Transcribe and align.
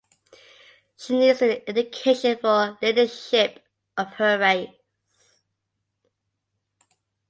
She 0.97 1.13
needs 1.15 1.43
an 1.43 1.61
education 1.67 2.35
for 2.39 2.75
leadership 2.81 3.63
of 3.95 4.07
her 4.13 4.39
race. 4.39 4.71